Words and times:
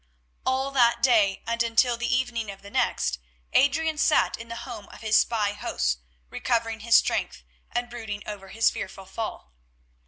All 0.47 0.71
that 0.71 1.03
day 1.03 1.43
and 1.45 1.61
until 1.61 1.95
the 1.95 2.11
evening 2.11 2.49
of 2.49 2.63
the 2.63 2.71
next 2.71 3.19
Adrian 3.53 3.99
sat 3.99 4.35
in 4.35 4.47
the 4.47 4.55
home 4.65 4.87
of 4.89 5.01
his 5.01 5.15
spy 5.19 5.53
hosts 5.53 5.97
recovering 6.31 6.79
his 6.79 6.95
strength 6.95 7.43
and 7.69 7.87
brooding 7.87 8.23
over 8.27 8.47
his 8.47 8.71
fearful 8.71 9.05
fall. 9.05 9.53